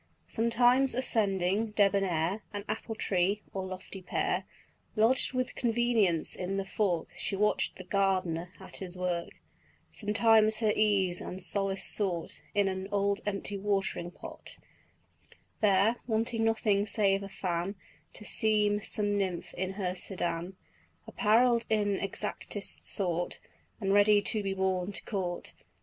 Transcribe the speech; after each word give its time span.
Sometimes 0.27 0.95
ascending, 0.95 1.73
debonnair, 1.75 2.41
An 2.53 2.65
apple 2.67 2.95
tree, 2.95 3.43
or 3.53 3.63
lofty 3.63 4.01
pear, 4.01 4.45
Lodged 4.95 5.33
with 5.33 5.53
convenience 5.53 6.33
in 6.35 6.57
the 6.57 6.65
fork, 6.65 7.09
She 7.15 7.35
watch'd 7.35 7.75
the 7.75 7.83
gardener 7.83 8.51
at 8.59 8.77
his 8.77 8.97
work; 8.97 9.29
Sometimes 9.93 10.57
her 10.57 10.73
ease 10.75 11.21
and 11.21 11.39
solace 11.39 11.83
sought 11.83 12.41
In 12.55 12.67
an 12.67 12.87
old 12.91 13.19
empty 13.27 13.59
watering 13.59 14.09
pot: 14.09 14.57
There, 15.59 15.97
wanting 16.07 16.45
nothing 16.45 16.87
save 16.87 17.21
a 17.21 17.29
fan, 17.29 17.75
To 18.13 18.25
seem 18.25 18.81
some 18.81 19.19
nymph 19.19 19.53
in 19.53 19.73
her 19.73 19.93
sedan 19.93 20.55
Apparell'd 21.07 21.67
in 21.69 21.99
exactest 21.99 22.87
sort, 22.87 23.39
And 23.79 23.93
ready 23.93 24.19
to 24.19 24.41
be 24.41 24.55
borne 24.55 24.93
to 24.93 25.03
court. 25.03 25.53